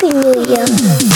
Happy 0.00 0.10
New 0.10 0.34
Year. 0.46 1.07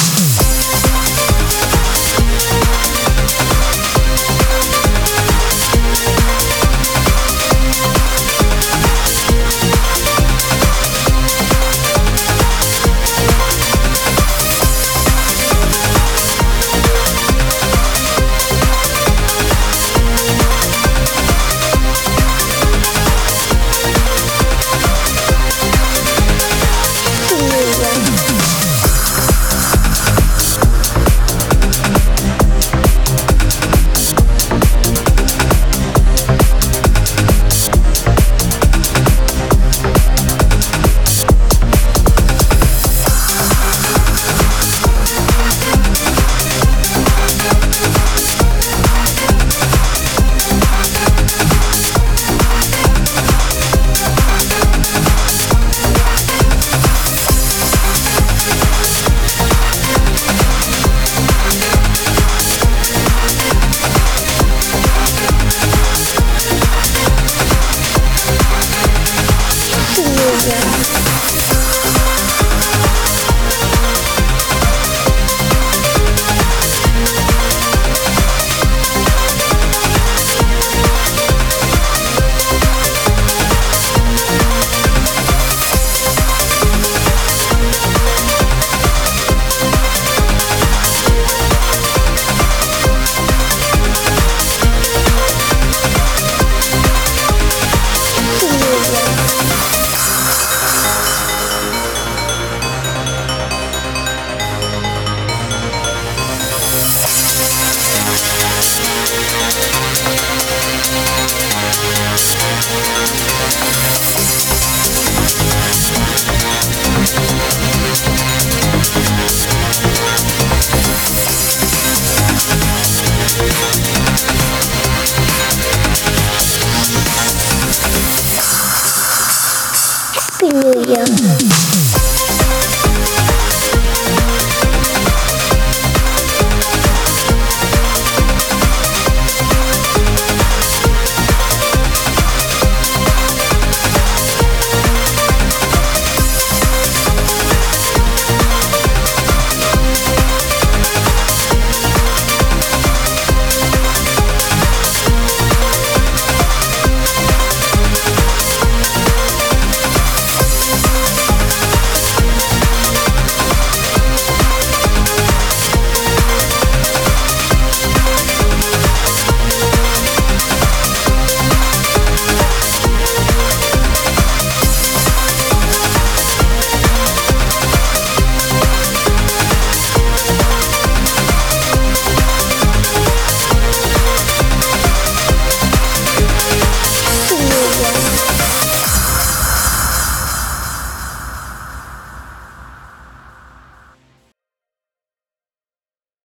Radio. 130.93 131.52